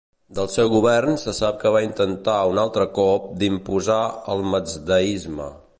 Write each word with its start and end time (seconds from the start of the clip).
Del 0.37 0.47
seu 0.53 0.69
govern 0.75 1.19
se 1.23 1.33
sap 1.39 1.59
que 1.63 1.73
va 1.75 1.83
intentar 1.89 2.39
un 2.53 2.63
altre 2.65 2.89
cop 3.01 3.29
d'imposar 3.43 4.03
el 4.35 4.45
mazdaisme. 4.55 5.53